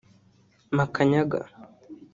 [0.77, 1.39] Makanyaga